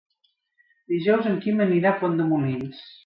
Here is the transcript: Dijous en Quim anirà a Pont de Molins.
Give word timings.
Dijous 0.93 1.29
en 1.33 1.37
Quim 1.43 1.61
anirà 1.67 1.93
a 1.93 1.99
Pont 2.01 2.17
de 2.23 2.27
Molins. 2.31 2.81